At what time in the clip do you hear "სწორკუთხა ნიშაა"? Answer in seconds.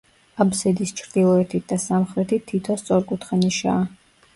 2.85-3.91